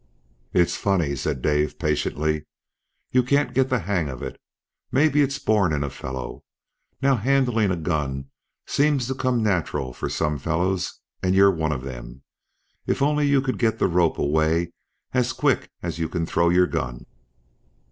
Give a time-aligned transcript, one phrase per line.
[0.51, 2.45] "It's funny," said Dave, patiently,
[3.11, 4.41] "you can't get the hang of it.
[4.91, 6.43] Maybe it's born in a fellow.
[7.03, 8.31] Now handling a gun
[8.65, 12.23] seems to come natural for some fellows, and you're one of them.
[12.87, 14.73] If only you could get the rope away
[15.13, 17.05] as quick as you can throw your gun!"